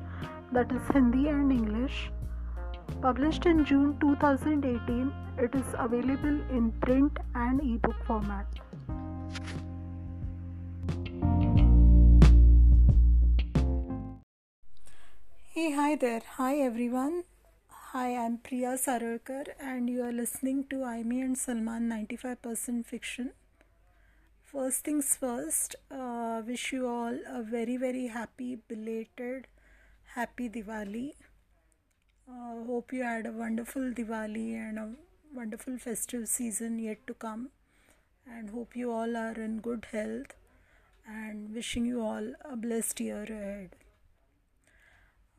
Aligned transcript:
that 0.53 0.73
is 0.73 0.83
Hindi 0.93 1.29
and 1.29 1.53
English. 1.53 2.11
Published 3.01 3.47
in 3.47 3.65
June 3.65 3.97
2018, 4.01 5.13
it 5.39 5.55
is 5.55 5.75
available 5.79 6.41
in 6.51 6.73
print 6.81 7.19
and 7.35 7.61
ebook 7.61 8.05
format. 8.07 8.47
Hey, 15.55 15.73
hi 15.73 15.97
there. 15.97 16.23
Hi, 16.37 16.57
everyone. 16.57 17.25
Hi, 17.69 18.17
I'm 18.17 18.39
Priya 18.39 18.79
Saralkar, 18.79 19.49
and 19.61 19.89
you 19.89 20.03
are 20.03 20.13
listening 20.13 20.65
to 20.71 20.77
Aimi 20.77 21.25
and 21.25 21.39
Salman 21.39 21.89
95% 21.89 22.87
Fiction. 22.87 23.33
First 24.51 24.85
things 24.85 25.17
first, 25.17 25.75
uh, 25.91 26.41
wish 26.47 26.73
you 26.73 26.87
all 26.87 27.19
a 27.27 27.43
very, 27.43 27.77
very 27.77 28.07
happy, 28.07 28.57
belated, 28.69 29.47
happy 30.15 30.49
Diwali. 30.49 31.15
Uh, 32.29 32.65
hope 32.65 32.93
you 32.93 33.03
had 33.03 33.27
a 33.27 33.33
wonderful 33.33 33.83
Diwali 33.91 34.55
and 34.55 34.79
a 34.79 34.91
wonderful 35.35 35.79
festive 35.79 36.29
season 36.29 36.79
yet 36.79 37.05
to 37.09 37.15
come. 37.15 37.49
And 38.27 38.51
hope 38.51 38.77
you 38.77 38.93
all 38.93 39.17
are 39.17 39.33
in 39.33 39.59
good 39.61 39.87
health. 39.91 40.35
And 41.09 41.53
wishing 41.53 41.85
you 41.85 42.01
all 42.03 42.33
a 42.45 42.57
blessed 42.57 43.01
year 43.01 43.25
ahead. 43.25 43.71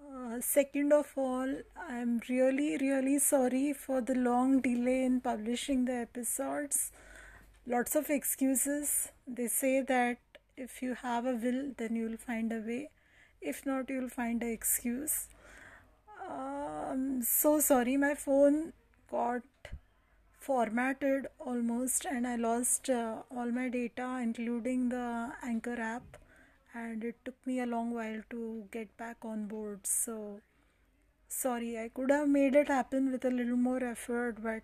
Uh, 0.02 0.42
second 0.42 0.92
of 0.92 1.14
all, 1.16 1.56
I'm 1.90 2.22
really, 2.28 2.78
really 2.78 3.20
sorry 3.20 3.74
for 3.74 4.02
the 4.02 4.16
long 4.16 4.60
delay 4.60 5.04
in 5.04 5.22
publishing 5.22 5.86
the 5.86 5.96
episodes. 5.96 6.92
Lots 7.68 7.96
of 7.96 8.10
excuses. 8.10 9.10
They 9.28 9.48
say 9.48 9.82
that 9.82 10.18
if 10.56 10.82
you 10.82 10.96
have 10.96 11.26
a 11.26 11.36
will, 11.36 11.74
then 11.78 11.96
you'll 11.96 12.18
find 12.18 12.52
a 12.52 12.60
way. 12.60 12.90
If 13.42 13.66
not, 13.66 13.90
you'll 13.90 14.10
find 14.10 14.42
an 14.42 14.50
excuse. 14.50 15.28
Um, 16.30 17.22
so 17.22 17.60
sorry, 17.60 17.98
my 17.98 18.16
phone 18.16 18.74
got 19.12 19.44
formatted 20.40 21.28
almost, 21.40 22.06
and 22.06 22.26
I 22.26 22.38
lost 22.38 22.90
uh, 22.90 23.24
all 23.30 23.52
my 23.52 23.70
data, 23.70 24.20
including 24.22 24.90
the 24.90 25.34
Anchor 25.44 25.80
app 25.80 26.18
and 26.74 27.04
it 27.04 27.16
took 27.26 27.36
me 27.46 27.60
a 27.60 27.66
long 27.66 27.94
while 27.94 28.22
to 28.30 28.66
get 28.72 28.96
back 28.98 29.18
on 29.24 29.46
board. 29.48 29.86
So, 29.86 30.42
sorry, 31.28 31.78
I 31.80 31.90
could 31.90 32.12
have 32.12 32.28
made 32.28 32.56
it 32.56 32.68
happen 32.68 33.12
with 33.12 33.26
a 33.26 33.30
little 33.30 33.58
more 33.58 33.84
effort, 33.84 34.44
but 34.44 34.64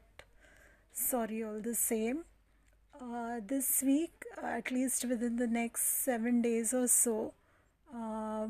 sorry, 0.92 1.44
all 1.44 1.60
the 1.60 1.76
same. 1.76 2.24
Uh, 3.02 3.40
this 3.46 3.84
week, 3.86 4.26
at 4.42 4.72
least 4.72 5.06
within 5.06 5.36
the 5.36 5.48
next 5.48 6.04
seven 6.04 6.42
days 6.42 6.74
or 6.74 6.88
so, 6.88 7.34
uh, 7.94 8.48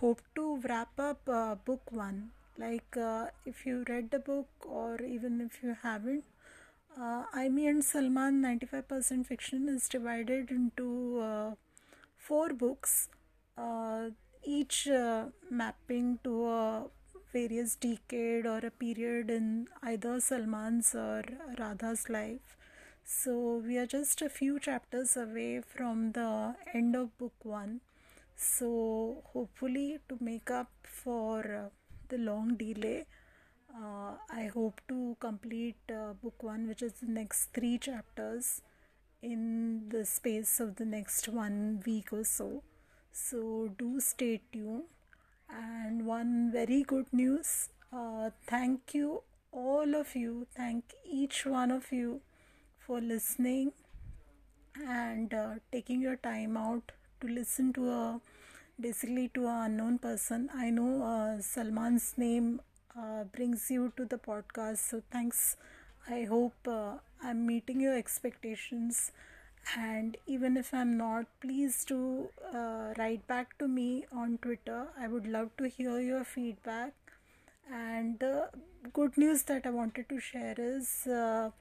hope 0.00 0.20
to 0.34 0.60
wrap 0.68 0.98
up 0.98 1.20
uh, 1.28 1.54
book 1.54 1.92
one. 1.92 2.30
Like, 2.58 2.96
uh, 2.96 3.26
if 3.46 3.64
you 3.66 3.84
read 3.88 4.10
the 4.10 4.18
book, 4.18 4.48
or 4.66 5.00
even 5.02 5.40
if 5.40 5.62
you 5.62 5.76
haven't, 5.82 6.24
uh, 6.98 7.24
Aimi 7.34 7.68
and 7.68 7.84
Salman 7.84 8.42
95% 8.42 9.26
fiction 9.26 9.68
is 9.68 9.88
divided 9.88 10.50
into 10.50 11.20
uh, 11.20 11.54
four 12.16 12.50
books, 12.50 13.08
uh, 13.56 14.08
each 14.42 14.88
mapping 15.50 16.18
to 16.24 16.46
a 16.46 16.84
various 17.32 17.76
decade 17.76 18.46
or 18.46 18.58
a 18.58 18.70
period 18.70 19.30
in 19.30 19.68
either 19.82 20.20
Salman's 20.20 20.94
or 20.94 21.22
Radha's 21.58 22.08
life. 22.08 22.56
So 23.04 23.62
we 23.64 23.78
are 23.78 23.86
just 23.86 24.22
a 24.22 24.28
few 24.28 24.58
chapters 24.58 25.16
away 25.16 25.60
from 25.60 26.12
the 26.12 26.54
end 26.72 26.96
of 26.96 27.16
book 27.18 27.34
one. 27.42 27.80
So 28.36 29.22
hopefully 29.32 29.98
to 30.08 30.16
make 30.20 30.50
up 30.50 30.70
for 30.82 31.40
uh, 31.40 31.68
the 32.08 32.18
long 32.18 32.56
delay, 32.56 33.06
uh, 33.74 34.14
I 34.30 34.50
hope 34.52 34.80
to 34.88 35.16
complete 35.20 35.76
uh, 35.90 36.14
book 36.14 36.42
one, 36.42 36.68
which 36.68 36.82
is 36.82 36.94
the 36.94 37.10
next 37.10 37.52
three 37.52 37.78
chapters 37.78 38.62
in 39.22 39.88
the 39.88 40.04
space 40.04 40.58
of 40.60 40.76
the 40.76 40.84
next 40.84 41.28
one 41.28 41.82
week 41.86 42.12
or 42.12 42.24
so. 42.24 42.62
So 43.12 43.70
do 43.78 44.00
stay 44.00 44.40
tuned. 44.52 44.84
And 45.48 46.06
one 46.06 46.50
very 46.50 46.82
good 46.82 47.12
news 47.12 47.68
uh, 47.92 48.30
thank 48.46 48.94
you, 48.94 49.22
all 49.52 49.94
of 49.94 50.16
you, 50.16 50.46
thank 50.56 50.94
each 51.04 51.44
one 51.44 51.70
of 51.70 51.92
you 51.92 52.22
for 52.92 53.00
listening 53.00 53.72
and 54.86 55.32
uh, 55.32 55.54
taking 55.74 56.02
your 56.02 56.16
time 56.16 56.58
out 56.58 56.92
to 57.22 57.26
listen 57.26 57.72
to 57.72 57.88
a 57.90 58.20
basically 58.78 59.28
to 59.36 59.46
an 59.46 59.62
unknown 59.66 59.96
person. 59.98 60.50
I 60.54 60.68
know 60.68 61.02
uh, 61.02 61.40
Salman's 61.40 62.12
name 62.18 62.60
uh, 62.94 63.24
brings 63.24 63.70
you 63.70 63.94
to 63.96 64.04
the 64.04 64.18
podcast, 64.18 64.90
so 64.90 65.00
thanks. 65.10 65.56
I 66.06 66.24
hope 66.24 66.68
uh, 66.68 66.96
I'm 67.22 67.46
meeting 67.46 67.80
your 67.80 67.96
expectations. 67.96 69.12
And 69.74 70.18
even 70.26 70.58
if 70.58 70.74
I'm 70.74 70.98
not, 70.98 71.24
please 71.40 71.86
do 71.86 72.28
uh, 72.54 72.92
write 72.98 73.26
back 73.26 73.56
to 73.60 73.68
me 73.68 74.04
on 74.12 74.38
Twitter. 74.42 74.88
I 75.00 75.08
would 75.08 75.26
love 75.26 75.56
to 75.56 75.66
hear 75.66 75.98
your 75.98 76.24
feedback. 76.24 76.92
And 77.72 78.18
the 78.18 78.50
good 78.92 79.16
news 79.16 79.44
that 79.44 79.64
I 79.64 79.70
wanted 79.70 80.10
to 80.10 80.20
share 80.20 80.56
is 80.58 81.06
uh, 81.06 81.52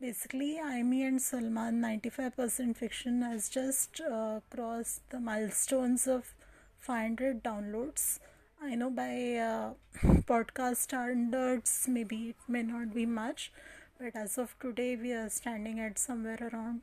basically 0.00 0.58
Aimi 0.62 1.06
and 1.06 1.20
Salman 1.20 1.80
95% 1.80 2.76
fiction 2.76 3.22
has 3.22 3.48
just 3.48 4.00
uh, 4.00 4.40
crossed 4.50 5.08
the 5.10 5.20
milestones 5.20 6.06
of 6.06 6.34
500 6.78 7.42
downloads. 7.42 8.18
I 8.62 8.74
know 8.74 8.90
by 8.90 9.36
uh, 9.36 9.70
podcast 10.32 10.76
standards, 10.76 11.86
maybe 11.88 12.30
it 12.30 12.36
may 12.48 12.62
not 12.62 12.94
be 12.94 13.06
much, 13.06 13.52
but 13.98 14.14
as 14.16 14.38
of 14.38 14.54
today 14.60 14.96
we 14.96 15.12
are 15.12 15.28
standing 15.28 15.80
at 15.80 15.98
somewhere 15.98 16.38
around 16.52 16.80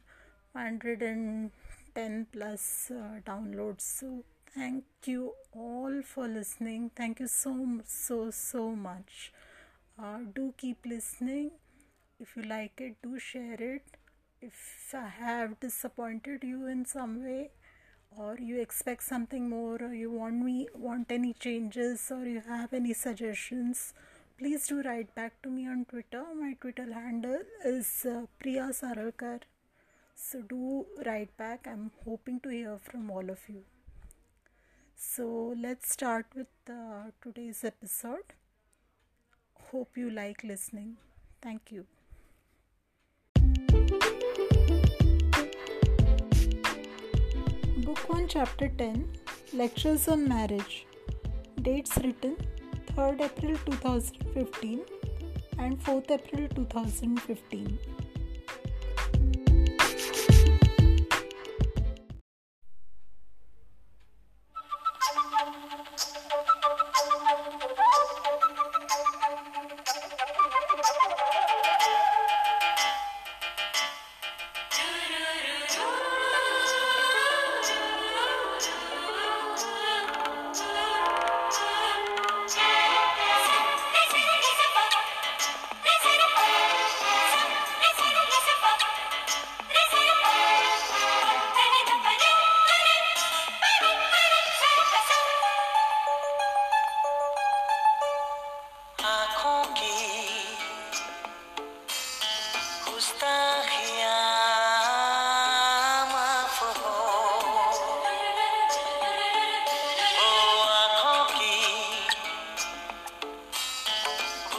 110 0.53 2.28
plus 2.31 2.91
uh, 2.91 3.19
downloads. 3.25 3.81
So 3.81 4.23
thank 4.53 4.84
you 5.06 5.34
all 5.56 6.02
for 6.03 6.28
listening. 6.28 6.91
Thank 6.96 7.19
you 7.19 7.28
so 7.28 7.79
so 7.85 8.31
so 8.31 8.75
much. 8.75 9.31
Uh, 9.97 10.19
do 10.35 10.53
keep 10.57 10.85
listening 10.85 11.52
if 12.25 12.35
you 12.38 12.44
like 12.44 12.85
it 12.88 12.95
do 13.03 13.19
share 13.28 13.61
it 13.73 13.97
if 14.41 14.94
i 15.01 15.07
have 15.19 15.59
disappointed 15.59 16.44
you 16.44 16.67
in 16.67 16.85
some 16.85 17.13
way 17.25 17.50
or 18.17 18.38
you 18.39 18.59
expect 18.61 19.03
something 19.03 19.50
more 19.50 19.78
or 19.81 19.94
you 19.94 20.09
want 20.11 20.44
me 20.47 20.67
want 20.75 21.11
any 21.19 21.34
changes 21.34 22.11
or 22.16 22.25
you 22.25 22.41
have 22.47 22.73
any 22.81 22.94
suggestions 22.94 23.94
please 24.38 24.67
do 24.67 24.81
write 24.81 25.13
back 25.16 25.41
to 25.41 25.50
me 25.50 25.67
on 25.67 25.85
Twitter. 25.85 26.23
My 26.39 26.53
Twitter 26.59 26.91
handle 26.91 27.44
is 27.66 28.06
uh, 28.06 28.25
Priya 28.40 28.69
Saralkar. 28.79 29.40
So 30.16 30.41
do 30.41 30.85
write 31.05 31.35
back. 31.38 31.67
I'm 31.67 31.91
hoping 32.05 32.40
to 32.41 32.50
hear 32.50 32.78
from 32.84 33.09
all 33.09 33.29
of 33.29 33.40
you. 33.47 33.63
So 34.95 35.55
let's 35.59 35.91
start 35.91 36.25
with 36.35 36.47
uh, 36.69 37.11
today's 37.22 37.63
episode. 37.63 38.34
Hope 39.72 39.95
you 39.95 40.09
like 40.09 40.43
listening. 40.43 40.97
Thank 41.41 41.72
you. 41.72 41.85
Book 47.85 48.09
1, 48.09 48.28
Chapter 48.28 48.67
10 48.70 49.08
Lectures 49.53 50.08
on 50.08 50.28
Marriage. 50.28 50.85
Dates 51.61 51.97
written 51.97 52.35
3rd 52.96 53.22
April 53.22 53.58
2015 53.66 54.81
and 55.58 55.84
4th 55.84 56.11
April 56.11 56.47
2015. 56.49 57.79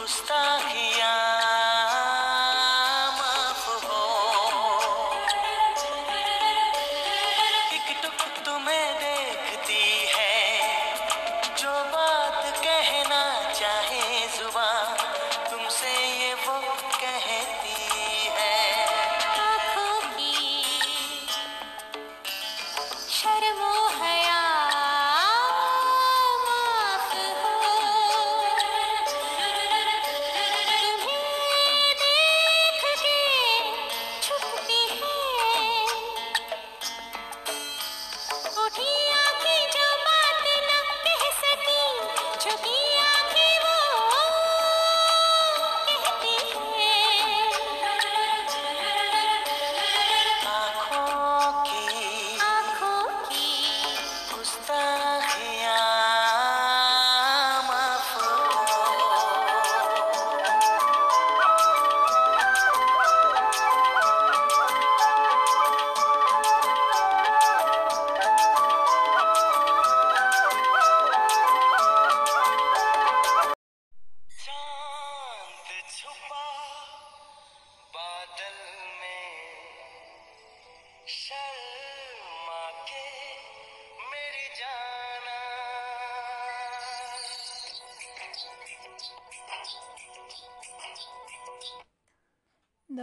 गुस्ताखियां 0.05 1.34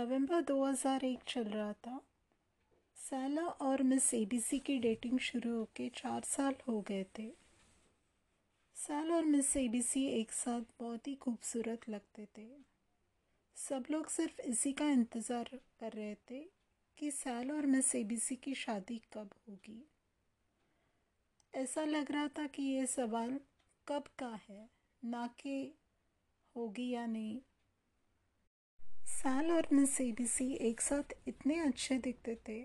नवंबर 0.03 0.41
2001 0.41 1.19
चल 1.29 1.43
रहा 1.43 1.73
था। 1.73 2.01
सैला 2.97 3.43
और 3.43 3.83
Miss 3.83 4.15
ABC 4.15 4.59
की 4.59 4.79
dating 4.79 5.19
शुरू 5.19 5.59
होके 5.59 5.89
चार 5.89 6.23
साल 6.23 6.55
हो 6.69 6.81
गए 6.81 7.05
थे। 7.19 7.33
सैल 8.77 9.13
और 9.13 9.25
मिस 9.25 9.57
एबीसी 9.57 10.07
एक 10.07 10.33
साथ 10.33 10.61
बहुत 10.81 11.09
ही 11.09 11.15
खूबसूरत 11.15 11.89
लगते 11.89 12.27
थे। 12.39 12.49
सब 13.57 13.85
लोग 13.91 14.09
सिर्फ़ 14.09 14.41
इसी 14.41 14.73
का 14.73 14.89
इंतज़ार 14.91 15.51
कर 15.81 15.93
रहे 15.93 16.15
थे 16.15 16.41
कि 16.99 17.11
सैल 17.11 17.53
और 17.53 17.67
मिस 17.67 17.95
एबीसी 17.95 18.37
की 18.37 18.55
शादी 18.55 19.01
कब 19.13 19.31
होगी। 19.49 19.89
ऐसा 21.55 21.85
लग 21.85 22.13
रहा 22.13 22.29
था 22.29 22.47
कि 22.47 22.63
ये 22.63 22.87
सवाल 22.87 23.41
कब 23.87 24.05
का 24.19 24.41
है, 24.49 24.71
ना 25.05 25.27
कि 25.27 25.75
होगी 26.57 26.91
या 26.91 27.07
नहीं। 27.07 27.41
सैल 29.23 29.53
और 29.53 29.69
मिस 29.73 30.01
एबीसी 30.01 30.55
एक 30.55 30.81
साथ 30.81 31.03
इतने 31.29 31.59
अच्छे 31.59 31.99
दिखते 31.99 32.35
थे 32.35 32.63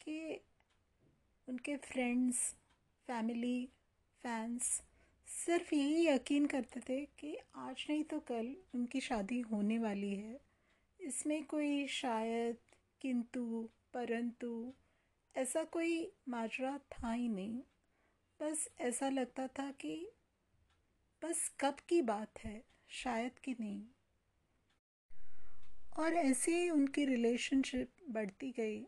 कि 0.00 0.40
उनके 1.48 1.76
फ्रेंड्स 1.76 2.36
फैमिली 3.06 3.68
फैंस 4.22 4.82
सिर्फ़ 5.26 5.74
यही 5.74 6.08
यकीन 6.08 6.46
करते 6.46 6.80
थे 6.80 7.06
कि 7.18 7.38
आज 7.56 7.86
नहीं 7.90 8.04
तो 8.04 8.20
कल 8.20 8.56
उनकी 8.74 9.00
शादी 9.00 9.40
होने 9.40 9.78
वाली 9.78 10.14
है। 10.14 10.40
इसमें 11.00 11.44
कोई 11.44 11.86
शायद 11.86 12.56
किंतु, 13.00 13.70
परंतु 13.94 14.72
ऐसा 15.36 15.64
कोई 15.64 16.12
माजरा 16.28 16.78
था 16.78 17.12
ही 17.12 17.28
नहीं। 17.28 17.62
बस 18.40 18.68
ऐसा 18.80 19.08
लगता 19.08 19.46
था 19.46 19.70
कि 19.70 20.12
बस 21.24 21.56
कब 21.60 21.76
की 21.88 22.02
बात 22.02 22.38
है, 22.38 22.64
शायद 22.88 23.38
कि 23.38 23.56
नहीं। 23.60 23.84
और 25.98 26.14
ऐसे 26.14 26.54
ही 26.54 26.68
उनकी 26.70 27.04
रिलेशनशिप 27.04 27.90
बढ़ती 28.10 28.50
गई, 28.50 28.84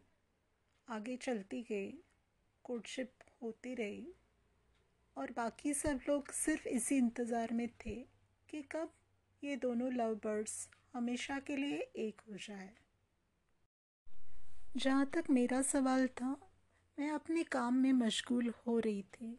आगे 0.89 1.17
चलती 1.17 1.63
गई 1.63 1.91
कोर्टशिप 2.65 3.13
होती 3.43 3.75
रही 3.75 4.07
और 5.17 5.31
बाकी 5.37 5.73
सब 5.75 6.01
लोग 6.09 6.33
सिर्फ़ 6.33 6.69
इसी 6.69 6.97
इंतज़ार 6.97 7.53
में 7.53 7.69
थे 7.87 7.95
कि 8.49 8.63
कब 8.73 8.93
ये 9.43 9.57
दोनों 9.57 9.93
लव 9.93 10.15
बर्ड्स 10.15 10.69
हमेशा 10.95 11.39
के 11.39 11.57
लिए 11.57 11.79
एक 11.99 12.21
हो 12.21 12.37
जाए। 12.39 12.71
जहाँ 14.77 15.07
तक 15.07 15.31
मेरा 15.31 15.61
सवाल 15.63 16.07
था, 16.07 16.37
मैं 16.99 17.11
अपने 17.11 17.43
काम 17.45 17.75
में 17.75 17.93
मशगूल 17.93 18.53
हो 18.67 18.79
रही 18.79 19.03
थी। 19.15 19.39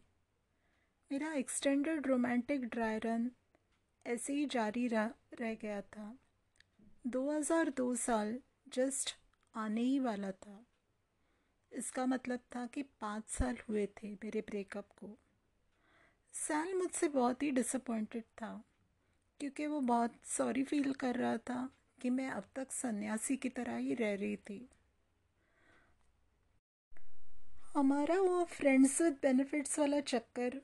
मेरा 1.10 1.32
एक्सटेंडेड 1.32 2.06
रोमांटिक 2.06 2.64
ड्राई 2.64 2.98
रन 2.98 3.30
ऐसे 4.06 4.32
ही 4.32 4.46
जारी 4.46 4.86
रह 4.88 5.10
रह 5.40 5.54
गया 5.54 5.80
था। 5.80 6.16
2002 7.04 7.94
साल 7.96 8.38
जस्ट 8.68 9.14
आने 9.54 9.80
ही 9.80 9.98
वाला 9.98 10.30
था। 10.32 10.64
इसका 11.72 12.06
मतलब 12.06 12.40
था 12.56 12.66
कि 12.66 12.82
पाँच 12.82 13.28
साल 13.28 13.56
हुए 13.68 13.86
थे 13.86 14.12
मेरे 14.14 14.40
ब्रेकअप 14.40 14.88
को। 14.98 15.08
सैल 16.34 16.74
मुझसे 16.74 17.08
बहुत 17.08 17.42
ही 17.42 17.50
डिसअपॉइंटेड 17.50 18.24
था, 18.42 18.64
क्योंकि 19.40 19.66
वो 19.66 19.80
बहुत 19.80 20.14
सॉरी 20.24 20.64
फील 20.64 20.92
कर 20.92 21.16
रहा 21.16 21.36
था 21.36 21.68
कि 22.00 22.10
मैं 22.10 22.30
अब 22.30 22.44
तक 22.56 22.72
सन्यासी 22.72 23.36
की 23.36 23.48
तरह 23.48 23.76
ही 23.76 23.94
रह 23.94 24.14
रही 24.14 24.36
थी। 24.36 24.68
हमारा 27.74 28.20
वो 28.20 28.44
फ्रेंड्स 28.44 29.00
विद 29.02 29.18
बेनिफिट्स 29.22 29.78
वाला 29.78 30.00
चक्कर 30.00 30.60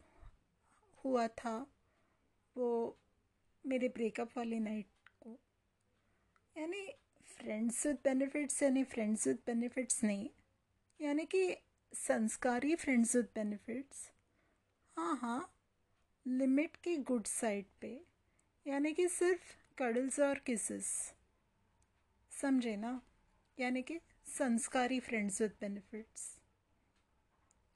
हुआ 1.04 1.26
था, 1.28 1.66
वो 2.56 2.96
मेरे 3.64 3.88
ब्रेकअप 3.88 4.36
वाली 4.36 4.60
नाइट 4.60 4.86
यानी 6.56 6.86
फ्रेंड्स 7.38 7.86
विद 7.86 7.96
बेनिफिट्स 8.04 8.62
यानी 8.62 8.82
फ्रेंड्स 8.84 9.26
विद 9.26 9.38
बेनिफिट्स 9.46 10.02
नहीं। 10.04 10.28
यानी 11.00 11.24
कि 11.24 11.56
संस्कारी 11.92 12.74
फ्रेंड्स 12.74 13.16
विद 13.16 13.28
बेनिफिट्स 13.34 14.10
हाँ 14.96 15.16
हाँ 15.16 15.52
लिमिट 16.26 16.76
की 16.76 16.96
गुड 16.96 17.26
साइड 17.26 17.66
पे। 17.80 18.00
यानी 18.66 18.92
कि 18.92 19.08
सिर्फ़ 19.08 19.54
कडल्स 19.78 20.20
और 20.20 20.38
किसेस 20.38 20.86
समझे 22.32 22.76
ना? 22.76 23.00
यानी 23.58 23.82
कि 23.82 24.00
संस्कारी 24.26 25.00
friends 25.00 25.40
with 25.42 25.52
benefits 25.60 26.40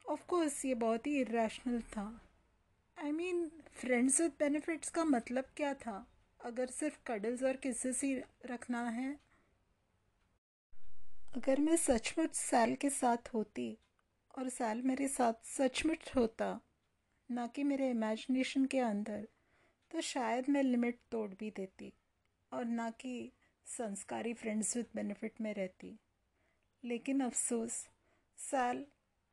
of 0.07 0.27
course 0.27 0.65
ये 0.65 0.75
बहुत 0.75 1.07
ही 1.07 1.21
इरेशनल 1.21 1.81
था। 1.81 2.21
I 2.97 3.13
mean 3.13 3.49
friends 3.73 4.21
with 4.21 4.33
benefits 4.39 4.91
का 4.91 5.05
मतलब 5.05 5.45
क्या 5.57 5.75
था? 5.75 6.10
अगर 6.41 6.67
सिर्फ़ 6.67 6.99
कडल्स 7.07 7.43
और 7.43 7.57
किसेस 7.57 8.03
ही 8.05 8.23
रखना 8.47 8.89
है। 8.89 9.21
अगर 11.37 11.61
मैं 11.61 11.77
सचमुच 11.77 12.35
सैल 12.35 12.75
के 12.75 12.91
साथ 12.91 13.35
होती 13.35 13.79
और 14.39 14.49
सैल 14.49 14.83
मेरे 14.83 15.09
साथ 15.09 15.47
सचमुच 15.47 16.13
होता, 16.17 16.61
ना 17.31 17.47
कि 17.47 17.65
मेरे 17.65 17.91
इमेजिनेशन 17.91 18.65
के 18.65 18.79
अंदर 18.79 19.29
तो 19.91 20.01
शायद 20.01 20.49
मैं 20.49 20.63
लिमिट 20.63 20.99
तोड़ 21.11 21.31
भी 21.31 21.51
देती 21.51 21.93
और 22.53 22.65
ना 22.65 22.91
कि 22.91 23.33
संस्कारी 23.67 24.35
फ्रेंड्स 24.35 24.77
विद 24.77 24.87
बेनिफिट 24.97 25.41
में 25.41 25.55
रहती। 25.55 25.99
लेकिन 26.85 27.21
अफसोस, 27.21 27.89
सैल 28.39 28.87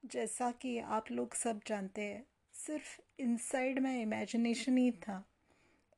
जैसा 0.05 0.51
कि 0.51 0.79
आप 0.79 1.11
लोग 1.11 1.33
सब 1.33 1.61
जानते 1.67 2.01
हैं, 2.01 2.25
सिर्फ़ 2.53 2.99
इनसाइड 3.19 3.79
में 3.79 4.01
इमेजिनेशन 4.01 4.77
ही 4.77 4.91
था। 4.91 5.25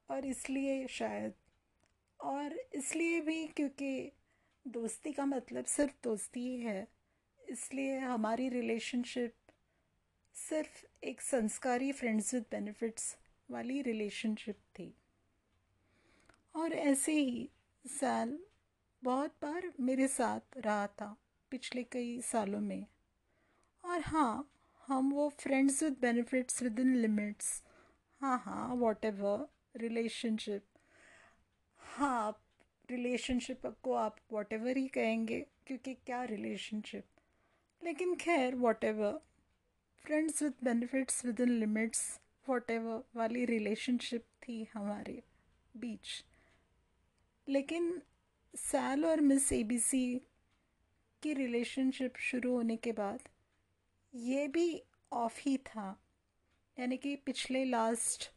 और 0.09 0.25
इसलिए 0.25 0.87
शायद, 0.87 1.33
और 2.19 2.53
इसलिए 2.75 3.21
भी 3.21 3.45
क्योंकि 3.47 4.11
दोस्ती 4.65 5.11
का 5.11 5.25
मतलब 5.25 5.65
सिर्फ़ 5.65 5.93
दोस्ती 6.03 6.39
ही 6.39 6.59
है। 6.61 6.87
इसलिए 7.49 7.97
हमारी 7.97 8.49
रिलेशनशिप 8.49 9.33
सिर्फ़ 10.35 10.85
एक 11.03 11.21
संस्कारी 11.21 11.91
फ्रेंड्स 11.91 12.33
विद 12.33 12.45
बेनिफिट्स 12.51 13.15
वाली 13.49 13.81
रिलेशनशिप 13.81 14.57
थी। 14.79 14.93
और 16.55 16.73
ऐसे 16.73 17.11
ही 17.11 17.49
साल, 17.85 18.37
बहुत 19.03 19.35
बार 19.41 19.71
मेरे 19.79 20.07
साथ 20.07 20.57
रहा 20.57 20.87
था 20.87 21.15
पिछले 21.51 21.83
कई 21.83 22.19
सालों 22.21 22.59
में। 22.59 22.85
और 23.83 24.01
हाँ 24.01 24.49
हम 24.87 25.11
वो 25.11 25.29
friends 25.29 25.83
with 25.83 25.97
benefits 26.01 26.63
within 26.79 26.95
limits 26.95 27.63
हाँ 28.21 28.37
हाँ 28.45 28.75
वॉट 28.75 29.05
एवर 29.05 29.47
रिलेशनशिप 29.75 30.63
हाँ 31.81 32.27
आप 32.27 32.41
रिलेशनशिप 32.89 33.65
को 33.83 33.93
आप 33.93 34.17
वॉट 34.31 34.53
ही 34.53 34.87
कहेंगे, 34.87 35.39
क्योंकि 35.67 35.93
क्या 35.95 36.23
रिलेशनशिप 36.23 37.05
लेकिन 37.81 38.15
खैर 38.15 38.55
whatever 38.83 39.19
friends 40.05 40.41
with 40.43 40.53
benefits 40.63 41.25
within 41.39 41.49
limits 41.49 42.01
whatever 42.71 43.03
वाली 43.15 43.45
रिलेशनशिप 43.45 44.25
थी 44.43 44.63
हमारे 44.73 45.21
बीच. 45.75 46.23
लेकिन 47.47 48.01
सैल 48.53 49.05
और 49.05 49.21
मिस 49.21 49.51
एबीसी 49.53 50.21
की 51.23 51.33
रिलेशनशिप 51.33 52.17
शुरू 52.19 52.55
होने 52.55 52.75
के 52.77 52.91
बाद, 52.91 53.19
ये 54.13 54.47
भी 54.47 54.81
ऑफ़ 55.11 55.39
ही 55.39 55.57
था. 55.57 55.99
यानी 56.77 56.97
कि 56.97 57.15
पिछले 57.15 57.63
लास्ट 57.65 58.31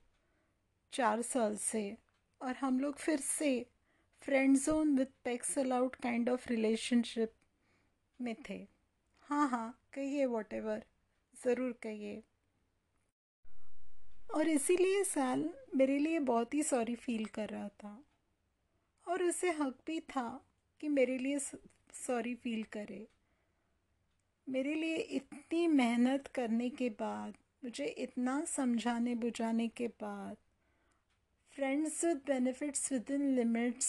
चार 0.93 1.23
साल 1.23 1.57
से। 1.57 1.97
और 2.41 2.57
हम 2.57 2.81
लोग 2.81 2.97
फिर 2.97 3.21
से 3.21 3.67
friend 4.23 4.57
zone 4.59 4.97
with 4.99 5.07
perks 5.25 5.59
allowed 5.59 5.97
kind 5.97 6.29
of 6.29 6.49
relationship 6.49 7.33
में 8.21 8.35
थे। 8.51 8.67
हाँ 9.23 9.49
हाँ 9.49 9.81
कहिए 9.93 10.27
वॉट 10.27 10.53
एवर 10.53 10.85
ज़रूर 11.35 11.73
कहिए। 11.83 12.23
और 14.35 14.49
इसीलिए 14.49 15.05
साल 15.05 15.49
मेरे 15.77 15.99
लिए 15.99 16.19
बहुत 16.19 16.55
ही 16.55 16.63
सॉरी 16.63 16.95
फील 16.95 17.25
कर 17.27 17.49
रहा 17.49 17.69
था। 17.69 18.05
और 19.07 19.23
उसे 19.23 19.51
हक 19.51 19.79
भी 19.87 20.01
था 20.01 20.29
कि 20.81 20.89
मेरे 20.89 21.19
लिए 21.19 21.39
सॉरी 21.39 22.35
फील 22.35 22.63
करे। 22.63 23.07
मेरे 24.47 24.75
लिए 24.75 24.97
इतनी 24.97 25.67
मेहनत 25.69 26.27
करने 26.27 26.69
के 26.71 26.89
बाद, 26.91 27.35
मुझे 27.65 27.85
इतना 27.85 28.45
समझाने 28.45 29.15
बुझाने 29.15 29.69
के 29.69 29.87
बाद 30.01 30.37
friends 31.57 32.05
with 32.05 32.21
benefits 32.27 32.91
within 33.11 33.23
limits 33.37 33.89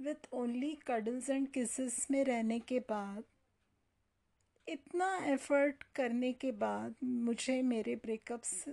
with 0.00 0.26
only 0.32 0.74
cuddles 0.86 1.30
and 1.30 1.48
kisses 1.48 2.06
में 2.10 2.22
रहने 2.24 2.58
के 2.60 2.78
बाद। 2.80 3.22
इतना 4.66 5.16
एफर्ट 5.26 5.82
करने 5.94 6.32
के 6.32 6.52
बाद 6.52 6.94
मुझे 7.04 7.60
मेरे 7.62 7.94
ब्रेकअप्स 7.96 8.64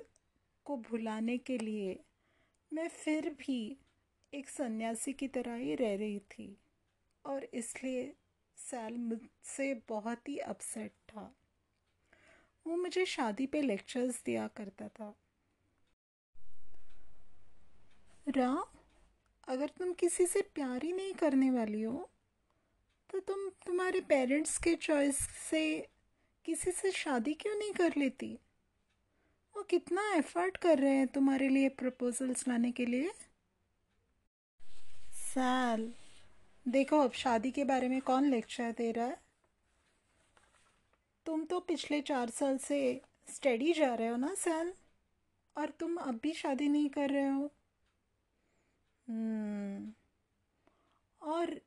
को 0.66 0.78
भुलाने 0.90 1.38
के 1.38 1.58
लिए 1.58 1.98
मैं 2.72 2.88
फिर 2.88 3.30
भी 3.40 3.78
एक 4.34 4.50
सन्यासी 4.50 5.14
की 5.14 5.28
तरह 5.28 5.56
ही 5.56 5.76
रह 5.76 5.96
रही 5.96 6.20
थी, 6.32 6.56
और 7.26 7.44
इसलिए 7.54 8.14
सैल 8.58 8.98
मुझसे 8.98 9.74
बहुत 9.90 10.30
ही 10.30 10.38
अपसेट 10.38 10.92
था। 11.10 11.24
वो 12.66 12.76
मुझे 12.76 13.06
शादी 13.06 13.46
पे 13.46 13.62
लेक्चर्स 13.62 14.22
दिया 14.26 14.48
करता 14.48 14.88
था। 14.90 15.14
रा 18.30 18.66
अगर 19.48 19.70
तुम 19.70 19.94
किसी 19.94 20.26
से 20.26 20.42
प्यार 20.42 20.84
ही 20.84 20.92
नहीं 20.94 21.14
करने 21.14 21.50
वाली 21.52 21.82
हो 21.82 22.10
तो 23.10 23.20
तुम 23.20 23.50
तुम्हारे 23.66 24.02
पेरेंट्स 24.02 24.58
के 24.58 24.76
चॉइस 24.76 25.18
से 25.50 25.88
किसी 26.46 26.72
से 26.72 26.92
शादी 26.92 27.34
क्यों 27.34 27.56
नहीं 27.56 27.74
कर 27.74 27.94
लेती? 27.98 28.40
वो 29.56 29.64
कितना 29.64 30.02
एफर्ट 30.14 30.58
कर 30.58 30.80
रहे 30.80 30.96
हैं 30.96 31.08
तुम्हारे 31.08 31.50
लिए 31.50 31.70
प्रपोजल्स 31.70 32.48
लाने 32.48 32.72
के 32.72 32.86
लिए? 32.86 33.12
सैल, 35.14 35.94
देखो 36.68 37.00
अब 37.00 37.12
शादी 37.12 37.52
के 37.52 37.64
बारे 37.64 37.88
में 37.88 38.02
कौन 38.02 38.30
लेक्चर 38.30 38.72
दे 38.72 38.92
रहा 38.92 39.06
है 39.06 39.18
तुम 41.26 41.46
तो 41.46 41.60
पिछले 41.60 42.02
चार 42.02 42.30
साल 42.30 42.58
से 42.58 43.02
स्टडी 43.28 43.74
जा 43.74 43.94
रहे 43.96 44.08
हो 44.08 44.18
ना 44.18 44.34
सैल? 44.34 44.74
और 45.58 45.70
तुम 45.70 45.96
अब 45.98 46.20
भी 46.24 46.34
शादी 46.34 46.70
नहीं 46.70 46.90
कर 46.90 47.10
रहे 47.10 47.30
हो. 47.30 47.52
और 51.22 51.62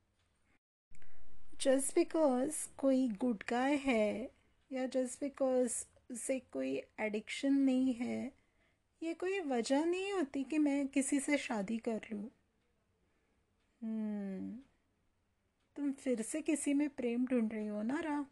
जस्ट 1.61 1.95
बिकॉज़ 1.95 2.69
कोई 2.79 3.09
गुड 3.09 3.45
गाय 3.49 3.77
है, 3.77 4.31
या 4.73 4.87
जस्ट 4.87 5.21
बिकॉज़ 5.21 5.85
उसे 6.13 6.39
कोई 6.39 6.83
एडिक्शन 7.01 7.53
नहीं 7.53 7.95
है, 7.95 8.33
ये 9.03 9.15
कोई 9.15 9.41
वजह 9.41 9.85
नहीं 9.85 10.13
होती 10.13 10.45
कि 10.45 10.59
मैं 10.59 10.89
किसी 10.89 11.21
से 11.21 11.39
शादी 11.39 11.79
कर 11.79 12.01
लूँ। 12.13 12.31
hmm. 13.83 14.73
तुम 15.77 15.93
फिर 15.93 16.23
से 16.23 16.43
किसी 16.43 16.75
में 16.75 16.89
प्रेम 16.89 17.27
ढूंढ 17.27 17.53
रही 17.53 17.67
हो 17.67 17.83
ना 17.83 18.01
रा 18.01 18.27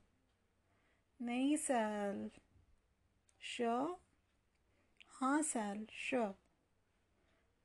नहीं, 1.23 1.57
सैल। 1.57 2.31
श्योर? 3.41 4.01
हाँ 5.09 5.43
सैल, 5.43 5.87
श्योर। 5.93 6.35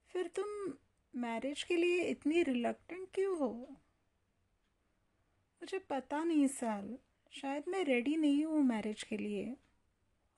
फिर 0.09 0.27
तुम 0.27 0.73
मैरिज 1.17 1.63
के 1.63 1.75
लिए 1.75 2.03
इतनी 2.03 2.43
रिलक्टेंट 2.43 3.07
क्यों 3.13 3.37
हो? 3.37 3.67
मुझे 5.61 5.79
पता 5.79 6.23
नहीं 6.23 6.47
सैल 6.47 6.97
शायद 7.31 7.63
मैं 7.67 7.83
रेडी 7.83 8.17
नहीं 8.17 8.45
हूँ 8.45 8.63
मैरिज 8.63 9.03
के 9.03 9.17
लिए। 9.17 9.57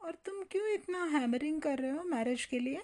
और 0.01 0.15
तुम 0.15 0.43
क्यों 0.43 0.67
इतना 0.67 1.05
हैमरिंग 1.05 1.61
कर 1.61 1.79
रहे 1.79 1.91
हो 1.91 2.03
मैरिज 2.03 2.45
के 2.45 2.59
लिए? 2.59 2.83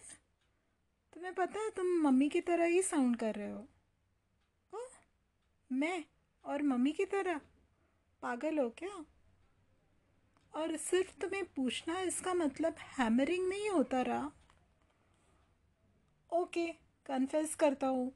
तुम्हें 1.13 1.33
पता 1.33 1.59
है 1.59 1.69
तुम 1.69 1.87
मम्मी 1.87 2.29
की 2.29 2.41
तरह 2.41 2.65
ही 2.65 2.81
साउंड 2.81 3.15
कर 3.15 3.35
रहे 3.35 3.51
हो। 3.51 3.67
ओ, 4.73 4.79
मैं 5.71 6.05
और 6.45 6.61
मम्मी 6.61 6.91
की 6.91 7.05
तरह? 7.05 7.41
पागल 8.21 8.59
हो 8.59 8.69
क्या? 8.69 9.05
और 10.55 10.77
सिर्फ़ 10.77 11.19
तुम्हें 11.19 11.45
पूछना 11.45 11.99
इसका 11.99 12.33
मतलब 12.33 12.75
हैमरिंग 12.79 13.47
नहीं 13.47 13.69
होता 13.69 14.01
रहा। 14.01 14.31
ओके 16.33 16.82
कन्फेस 17.05 17.55
करता 17.55 17.87
हूँ। 17.87 18.11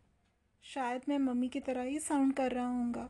शायद 0.64 1.02
मैं 1.10 1.18
मम्मी 1.20 1.48
की 1.48 1.60
तरह 1.60 1.82
ही 1.82 2.00
साउंड 2.00 2.34
कर 2.34 2.52
रहा 2.52 2.68
हूँगा 2.68 3.10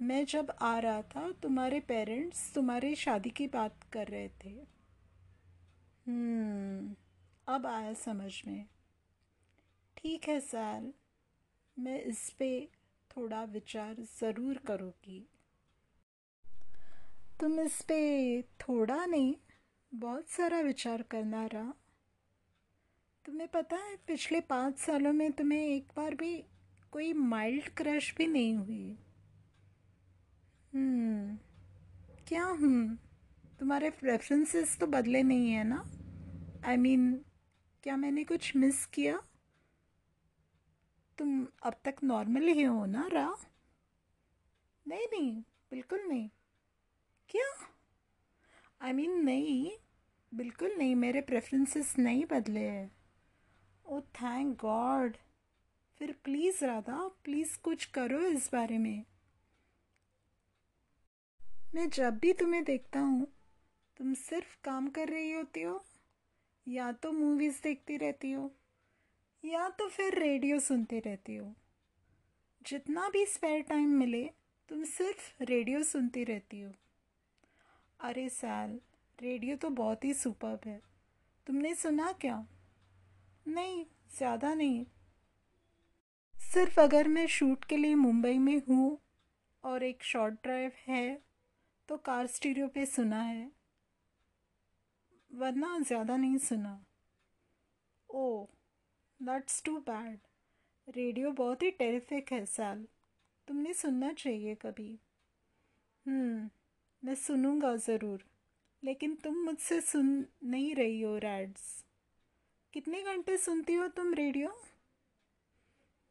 मैं 0.00 0.24
जब 0.24 0.50
आ 0.62 0.78
रहा 0.78 1.02
था, 1.02 1.30
तुम्हारे 1.32 1.80
पेरेंट्स 1.80 2.52
तुम्हारी 2.54 2.94
शादी 2.94 3.30
की 3.30 3.46
बात 3.46 3.82
कर 3.92 4.06
रहे 4.06 4.28
थे। 4.44 4.50
हम्म 6.06 6.94
अब 7.46 7.66
आया 7.66 7.92
समझ 7.94 8.32
में। 8.46 8.66
ठीक 9.96 10.28
है 10.28 10.38
सैल 10.40 10.92
मैं 11.76 12.00
इस 12.02 12.28
पे 12.30 12.68
थोड़ा 13.10 13.42
विचार 13.44 13.96
ज़रूर 14.20 14.58
करूँगी। 14.66 15.26
तुम 17.40 17.60
इस 17.60 17.80
पे 17.82 18.42
थोड़ा 18.42 19.04
नहीं, 19.06 19.34
बहुत 19.92 20.28
सारा 20.28 20.60
विचार 20.60 21.02
करना 21.02 21.46
रहा। 21.46 21.72
तुम्हें 23.26 23.48
पता 23.48 23.76
है 23.76 23.96
पिछले 24.06 24.40
पाँच 24.40 24.78
सालों 24.78 25.12
में 25.12 25.32
तुम्हें 25.32 25.60
एक 25.60 25.88
बार 25.96 26.14
भी 26.14 26.44
कोई 26.92 27.12
माइल्ड 27.12 27.68
क्रश 27.68 28.14
भी 28.16 28.26
नहीं 28.26 28.56
हुई। 28.56 28.98
हम्म 30.74 31.38
क्या 32.28 32.44
हूँ 32.44 32.98
तुम्हारे 33.60 33.90
प्रेफरेंसेस 33.90 34.78
तो 34.78 34.86
बदले 34.86 35.22
नहीं 35.22 35.50
है 35.50 35.64
ना? 35.64 35.84
आई 36.64 36.76
I 36.76 36.80
मीन 36.80 37.12
mean, 37.12 37.28
क्या 37.82 37.96
मैंने 37.96 38.24
कुछ 38.24 38.56
मिस 38.56 38.86
किया? 38.86 39.22
तुम 41.18 41.46
अब 41.62 41.74
तक 41.84 41.94
नॉर्मल 42.04 42.42
ही 42.42 42.62
हो 42.62 42.86
ना 42.86 43.08
रा? 43.12 43.36
नहीं 44.88 45.06
नहीं 45.06 45.42
बिल्कुल 45.70 46.00
नहीं। 46.00 46.28
क्या? 47.28 47.68
आई 48.82 48.90
I 48.90 48.94
मीन 48.94 49.10
mean, 49.10 49.24
नहीं 49.24 49.70
बिल्कुल 50.34 50.74
नहीं 50.78 50.94
मेरे 50.94 51.20
प्रेफरेंसेस 51.20 51.94
नहीं 51.98 52.24
बदले 52.30 52.60
हैं। 52.60 52.99
ओ 53.90 54.00
थैंक 54.00 54.58
गॉड 54.60 55.16
फिर 55.98 56.16
प्लीज़ 56.24 56.64
राधा 56.64 57.08
प्लीज़ 57.24 57.58
कुछ 57.58 57.84
करो 57.84 58.20
इस 58.20 58.50
बारे 58.52 58.78
में। 58.78 59.04
मैं 61.74 61.90
जब 61.90 62.18
भी 62.18 62.32
तुम्हें 62.32 62.64
देखता 62.64 63.00
हूँ, 63.00 63.26
तुम 63.96 64.14
सिर्फ़ 64.14 64.56
काम 64.64 64.88
कर 64.88 65.08
रही 65.08 65.32
होती 65.32 65.62
हो, 65.62 65.84
या 66.68 66.92
तो 66.92 67.12
मूवीज़ 67.12 67.62
देखती 67.62 67.96
रहती 67.96 68.32
हो, 68.32 68.52
या 69.44 69.68
तो 69.68 69.88
फिर 69.88 70.18
रेडियो 70.18 70.58
सुनते 70.58 70.98
रहती 70.98 71.36
हो। 71.36 71.54
जितना 72.66 73.08
भी 73.08 73.26
स्पेयर 73.26 73.62
टाइम 73.62 73.88
मिले, 73.88 74.30
तुम 74.68 74.84
सिर्फ़ 74.84 75.42
रेडियो 75.42 75.82
सुनती 75.82 76.24
रहती 76.24 76.60
हो। 76.60 76.72
अरे 78.00 78.28
साल 78.28 78.80
रेडियो 79.22 79.56
तो 79.56 79.70
बहुत 79.70 80.04
ही 80.04 80.14
सुपर 80.14 80.60
है। 80.66 80.82
तुमने 81.46 81.74
सुना 81.74 82.12
क्या? 82.12 82.46
नहीं, 83.50 83.84
ज़्यादा 84.16 84.54
नहीं। 84.54 84.84
सिर्फ़ 86.34 86.80
अगर 86.80 87.08
मैं 87.08 87.26
शूट 87.26 87.64
के 87.64 87.76
लिए 87.76 87.94
मुंबई 87.94 88.38
में 88.38 88.60
हूँ 88.68 88.98
और 89.64 89.82
एक 89.82 90.02
शॉर्ट 90.02 90.34
ड्राइव 90.34 90.72
है 90.88 91.22
तो 91.88 91.96
कार 91.96 92.26
स्टीरियो 92.26 92.68
पे 92.68 92.86
सुना 92.86 93.22
है। 93.22 93.50
वरना 95.30 95.78
ज़्यादा 95.78 96.16
नहीं 96.16 96.38
सुना। 96.38 96.78
Oh 98.10 98.46
that's 99.20 99.62
too 99.62 99.76
bad 99.80 100.18
radio 100.88 101.30
बहुत 101.32 101.62
ही 101.62 101.70
टेरिफिक 101.70 102.32
है, 102.32 102.44
साल। 102.46 102.86
तुमने 103.48 103.72
सुनना 103.74 104.12
चाहिए 104.12 104.54
कभी। 104.54 104.98
हम्म 106.06 106.48
मैं 107.02 107.14
सुनूँगा 107.14 107.76
ज़रूर। 107.76 108.24
लेकिन 108.82 109.14
तुम 109.14 109.36
मुझसे 109.36 109.80
सुन 109.80 110.26
नहीं 110.44 110.74
रही 110.74 111.00
हो 111.00 111.16
रैड्स 111.18 111.84
कितने 112.74 113.02
घंटे 113.02 113.36
सुनती 113.36 113.74
हो 113.74 113.88
तुम 113.96 114.12
रेडियो? 114.14 114.50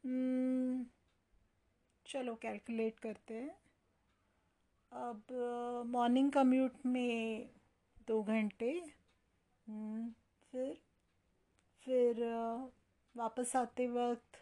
हम्म, 0.04 0.86
चलो 2.06 2.36
कैलकुलेट 2.42 3.00
करते 3.00 3.34
हैं। 3.34 3.56
अब 4.92 5.32
मॉर्निंग 5.88 6.32
कम्यूट 6.32 6.86
में 6.86 7.50
दो 8.08 8.22
घंटे 8.24 8.72
हम्म, 9.68 10.10
फिर 10.52 10.78
फिर 11.86 12.24
वापस 13.16 13.56
आते 13.56 13.88
वक्त 13.88 14.40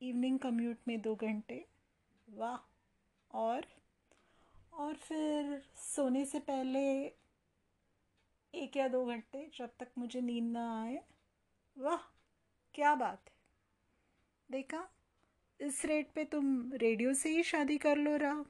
इवनिंग 0.00 0.38
कम्यूट 0.38 0.88
में 0.88 1.00
दो 1.02 1.14
घंटे 1.16 1.64
वाह 2.28 2.58
और 3.30 3.66
और 4.72 4.94
फिर 4.96 5.60
सोने 5.76 6.24
से 6.24 6.38
पहले 6.40 6.84
एक 8.54 8.76
या 8.76 8.88
दो 8.88 9.04
घंटे 9.06 9.46
जब 9.56 9.70
तक 9.80 9.88
मुझे 9.98 10.20
नींद 10.20 10.50
ना 10.52 10.66
आए। 10.82 10.98
वाह, 11.78 12.02
क्या 12.74 12.94
बात 12.94 13.28
है। 13.28 13.32
देखा, 14.50 14.82
इस 15.60 15.84
रेट 15.84 16.10
पे 16.14 16.24
तुम 16.24 16.72
रेडियो 16.74 17.14
से 17.14 17.30
ही 17.30 17.42
शादी 17.42 17.78
कर 17.78 17.96
लो 17.96 18.16
रहा 18.16 18.44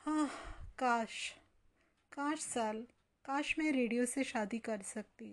हाँ 0.00 0.28
काश 0.78 1.16
काश 2.12 2.40
साल, 2.40 2.82
काश 3.24 3.54
मैं 3.58 3.72
रेडियो 3.72 4.04
से 4.06 4.24
शादी 4.24 4.58
कर 4.58 4.82
सकती 4.82 5.30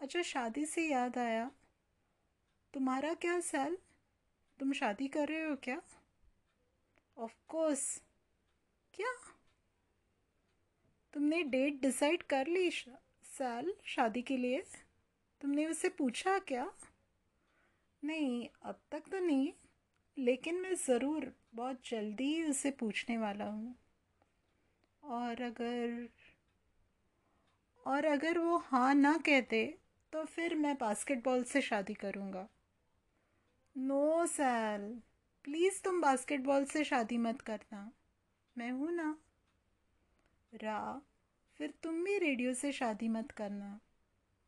अच्छा 0.00 0.22
शादी 0.22 0.64
से 0.66 0.88
याद 0.88 1.18
आया, 1.18 1.50
तुम्हारा 2.74 3.12
क्या 3.14 3.38
साल? 3.40 3.76
तुम 4.60 4.72
शादी 4.72 5.08
कर 5.08 5.28
रहे 5.28 5.42
हो 5.42 5.56
क्या? 5.56 5.80
ऑफ़ 7.16 7.34
कोर्स 7.48 7.84
क्या? 8.94 9.12
तुमने 11.14 11.42
डेट 11.42 11.80
डिसाइड 11.80 12.22
कर 12.22 12.46
ली 12.46 12.70
साल 12.70 13.72
शादी 13.86 14.22
के 14.22 14.36
लिए? 14.36 14.62
तुमने 15.40 15.66
उससे 15.66 15.88
पूछा 15.88 16.38
क्या? 16.38 16.70
नहीं, 18.02 18.48
अब 18.62 18.80
तक 18.90 19.02
तो 19.10 19.18
नहीं, 19.18 19.52
लेकिन 20.16 20.60
मैं 20.60 20.74
ज़रूर 20.74 21.32
बहुत 21.54 21.80
जल्दी 21.90 22.24
ही 22.24 22.42
उसे 22.44 22.70
पूछने 22.70 23.18
वाला 23.18 23.44
हूँ। 23.44 23.74
और 25.02 25.42
अगर 25.42 26.08
और 27.86 28.04
अगर 28.04 28.38
वो 28.38 28.56
हाँ 28.58 28.94
ना 28.94 29.16
कहते 29.18 29.64
तो 30.12 30.24
फिर 30.24 30.54
मैं 30.54 30.74
बास्केटबॉल 30.74 31.42
से 31.44 31.60
शादी 31.60 31.94
करूँगा। 31.94 32.48
नो 33.76 34.26
सैल 34.26 34.82
प्लीज़ 35.44 35.82
तुम 35.82 36.00
बास्केटबॉल 36.00 36.64
से 36.64 36.84
शादी 36.84 37.18
मत 37.18 37.40
करना। 37.40 37.90
मैं 38.56 38.70
हूँ 38.70 38.92
ना। 38.92 39.16
रा, 40.52 41.00
फिर 41.60 41.74
तुम 41.82 42.04
भी 42.04 42.18
रेडियो 42.18 42.54
से 42.54 42.72
शादी 42.72 43.08
मत 43.08 43.30
करना। 43.30 43.78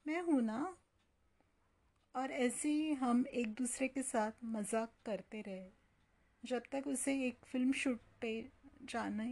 मैं 0.07 0.21
हूँ 0.23 0.41
ना? 0.43 0.77
और 2.15 2.31
ऐसे 2.31 2.69
ही 2.69 2.93
हम 2.93 3.25
एक 3.33 3.55
दूसरे 3.55 3.89
के 3.89 4.03
साथ 4.03 4.33
मज़ाक 4.45 4.93
करते 5.07 5.41
रहे, 5.41 5.71
जब 6.45 6.63
तक 6.73 6.87
उसे 6.87 7.15
एक 7.27 7.39
फ़िल्म 7.45 7.73
शूट 7.73 8.01
पे 8.21 8.51
जाना 8.85 9.25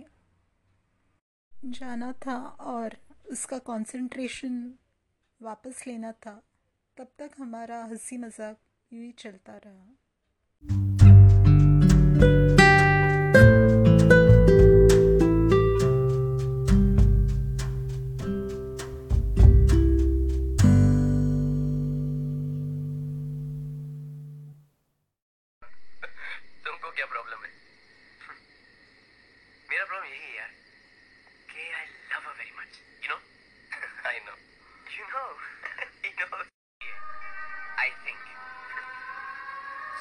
जाना 1.53 2.12
था 2.27 2.37
और 2.61 2.97
उसका 3.31 3.59
कंसंट्रेशन 3.59 4.75
वापस 5.42 5.85
लेना 5.87 6.12
था, 6.12 6.42
तब 6.97 7.09
तक 7.19 7.31
हमारा 7.38 7.85
हँसी 7.85 8.16
मज़ाक 8.16 8.59
यूँ 8.92 9.05
ही 9.05 9.12
चलता 9.12 9.61
रहा। 9.66 9.95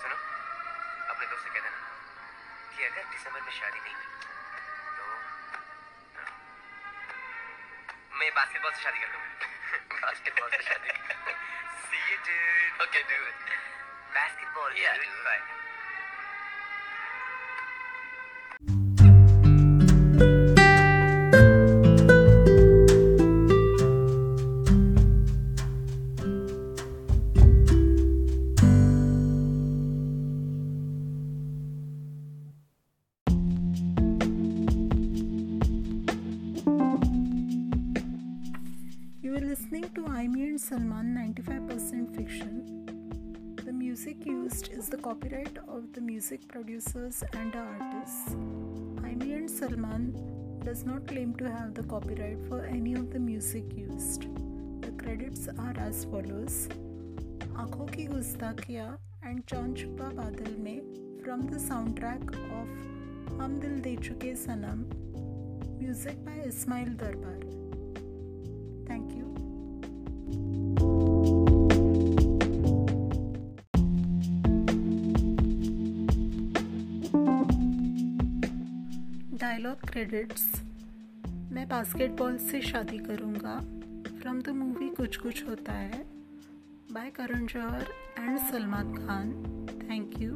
सुनो 0.01 0.15
अपने 1.11 1.25
दोस्त 1.25 1.43
से 1.43 1.49
कह 1.49 1.65
देना 1.65 1.79
कि 2.75 2.83
अगर 2.85 3.03
दिसंबर 3.11 3.41
में 3.41 3.51
शादी 3.59 3.79
नहीं 3.79 3.95
हुई 3.95 4.09
तो 4.97 5.03
हाँ। 6.17 6.31
मैं 8.19 8.29
बास्केटबॉल 8.39 8.71
से 8.71 8.81
शादी 8.83 8.99
कर 8.99 9.09
लूँगा 9.13 9.99
बास्केटबॉल 10.01 10.49
से 10.57 10.63
शादी? 10.69 10.97
See 11.87 12.03
you 12.11 12.17
dude 12.29 12.87
okay 12.87 13.03
do 13.11 13.21
it 13.27 13.55
basketball 14.17 14.77
या 14.83 14.93
do 14.95 15.11
it 15.35 15.56
Salman 40.56 41.14
95% 41.14 42.16
fiction. 42.16 42.86
The 43.62 43.72
music 43.72 44.24
used 44.24 44.70
is 44.72 44.88
the 44.88 44.96
copyright 44.96 45.58
of 45.68 45.92
the 45.92 46.00
music 46.00 46.48
producers 46.48 47.22
and 47.34 47.52
the 47.52 47.58
artists. 47.58 48.34
Aimi 49.04 49.36
and 49.36 49.50
Salman 49.50 50.60
does 50.64 50.86
not 50.86 51.06
claim 51.06 51.34
to 51.34 51.50
have 51.50 51.74
the 51.74 51.82
copyright 51.82 52.38
for 52.48 52.64
any 52.64 52.94
of 52.94 53.10
the 53.12 53.18
music 53.18 53.64
used. 53.76 54.22
The 54.80 54.92
credits 55.02 55.48
are 55.48 55.74
as 55.78 56.04
follows 56.06 56.68
आंखों 57.62 57.86
की 57.86 58.04
गुस्ताखिया 58.06 58.84
and 59.24 59.42
चांद 59.48 59.76
छुपा 59.76 60.08
बादल 60.16 60.56
में 60.64 60.78
from 61.24 61.42
the 61.48 61.58
sound 61.68 61.96
track 61.98 62.30
of 62.58 63.40
Hum 63.40 63.58
Dil 63.60 63.80
De 63.86 63.96
चुके 64.08 64.34
Sanam 64.44 64.84
music 65.82 66.24
by 66.24 66.42
Ismail 66.48 66.94
दरबार 67.02 67.55
dialogue 79.57 79.89
credits 79.89 80.43
मैं 81.51 81.67
basketball 81.69 82.35
से 82.37 82.59
शादी 82.61 82.97
करूँगा। 82.97 83.55
फ्रॉम 84.19 84.41
द 84.41 84.49
मूवी 84.49 84.89
कुछ 84.89 85.17
कुछ 85.17 85.43
होता 85.47 85.73
है। 85.73 86.01
By 86.91 87.09
Karan 87.09 87.47
Johar 87.47 87.87
and 88.19 88.37
Salman 88.51 88.93
Khan 88.97 89.31
thank 89.81 90.19
you 90.19 90.35